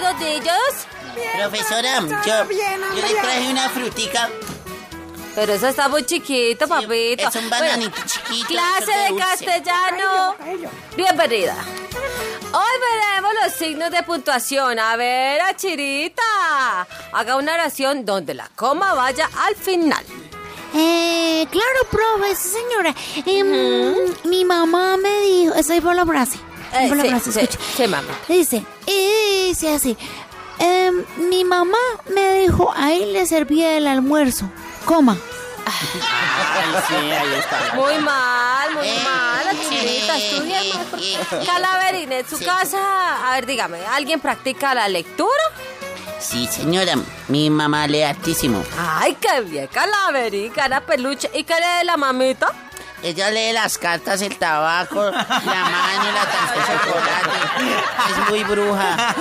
[0.00, 0.86] niños?
[1.36, 4.30] Profesora, yo, bien, yo le traje una frutica.
[5.34, 7.28] Pero eso está muy chiquito, papito.
[7.28, 9.24] es un Bueno, bananito chiquito, Clase de dulce.
[9.26, 10.34] castellano.
[10.96, 11.56] Bienvenida.
[12.52, 14.78] Hoy veremos los signos de puntuación.
[14.78, 16.22] A ver, Achirita.
[17.12, 20.04] Haga una oración donde la coma vaya al final.
[20.74, 22.94] Eh, claro, profe, sí, señora.
[23.26, 26.38] Em, Mi mamá me dijo, estoy por la frase.
[26.74, 27.58] Eh, por la sí, frase, sí, escucha.
[27.76, 28.18] sí, mamá.
[28.28, 29.96] Dice, y dice así.
[30.58, 31.78] em, mi mamá
[32.14, 34.46] me dijo, ahí le servía el almuerzo.
[34.84, 35.16] Coma.
[35.64, 37.74] Ay, sí, ahí está.
[37.74, 40.16] Muy mal, muy Eh, mal, Achirita.
[40.18, 40.86] Estudia más.
[40.86, 42.44] por- eh, Calaverín, en su sí.
[42.44, 42.78] casa,
[43.28, 45.30] a ver, dígame, ¿alguien practica la lectura?
[46.20, 46.94] Sí, señora,
[47.28, 48.62] mi mamá lee hartísimo.
[48.78, 51.30] Ay, qué bien, Calaverín, cara peluche.
[51.34, 52.52] ¿Y qué lee la mamita?
[53.02, 57.30] Ella lee las cartas, el tabaco, la mano, la taza de chocolate.
[58.10, 59.14] Es muy bruja.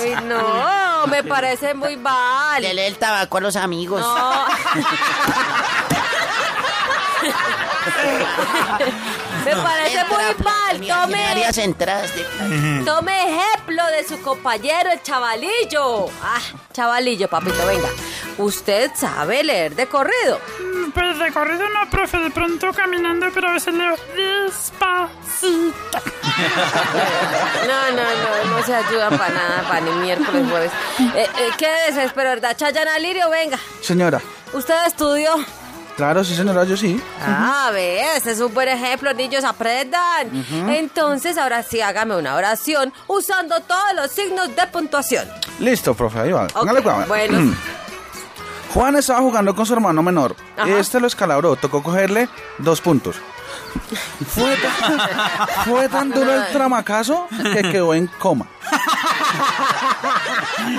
[0.00, 2.62] Uy, no, me parece muy mal.
[2.62, 4.00] Le lee el tabaco a los amigos.
[4.00, 4.46] No.
[9.44, 10.76] Me parece Entra, muy mal.
[10.86, 12.84] Tome, varias entradas de...
[12.84, 16.06] tome ejemplo de su compañero, el chavalillo.
[16.22, 16.40] Ah,
[16.72, 17.88] chavalillo, papito, venga.
[18.36, 20.38] Usted sabe leer de corrido.
[20.88, 25.98] Mm, Pues de corrido no, profe, de pronto caminando, pero a veces leo despacito.
[27.66, 30.72] No, no, no, no se ayuda para nada, para ni miércoles, jueves.
[31.14, 32.56] Eh, eh, ¿Qué desespero, verdad?
[32.56, 33.58] Chayana Lirio, venga.
[33.80, 34.20] Señora,
[34.52, 35.34] ¿Usted estudió?
[35.96, 37.00] claro, sí, señora, yo sí.
[37.20, 40.30] Ah, ve, ese es un buen ejemplo, niños, aprendan.
[40.70, 45.28] Entonces, ahora sí, hágame una oración usando todos los signos de puntuación.
[45.58, 46.44] Listo, profe, ahí va.
[46.44, 47.04] Ok, Póngale cuidado.
[47.08, 47.54] bueno.
[48.78, 50.36] Juan estaba jugando con su hermano menor.
[50.56, 50.68] Ajá.
[50.78, 53.16] Este lo escalabró, tocó cogerle dos puntos.
[54.28, 55.00] Fue tan,
[55.64, 58.46] fue tan duro el tramacazo que quedó en coma.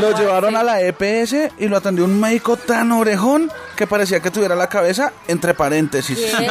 [0.00, 4.30] Lo llevaron a la EPS y lo atendió un médico tan orejón que parecía que
[4.30, 6.16] tuviera la cabeza entre paréntesis.
[6.16, 6.48] ¿Qué?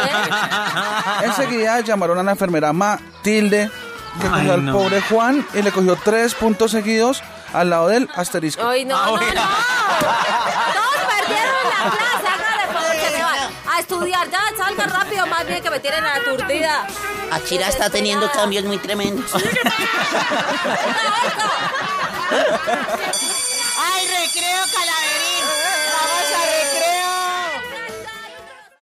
[1.23, 3.71] Enseguida llamaron a la enfermera Matilde,
[4.19, 4.73] que Ay, cogió al no.
[4.73, 7.23] pobre Juan y le cogió tres puntos seguidos
[7.53, 8.67] al lado del asterisco.
[8.67, 9.33] Ay, no, Ah, no, bueno.
[9.35, 10.79] no.
[11.29, 14.29] Todos perdieron la clase, hágale favor que se van a estudiar.
[14.29, 16.87] Ya, salga rápido, más bien que me tienen aturdida.
[17.31, 19.31] Achira está teniendo cambios muy tremendos.
[23.81, 24.99] ¡Ay, recreo, Calaverín!
[24.99, 25.38] ¡Vamos a recreo!